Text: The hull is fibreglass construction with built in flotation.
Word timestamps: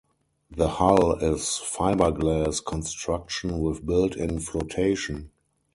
The 0.49 0.67
hull 0.67 1.13
is 1.19 1.41
fibreglass 1.63 2.65
construction 2.65 3.59
with 3.59 3.85
built 3.85 4.15
in 4.15 4.39
flotation. 4.39 5.29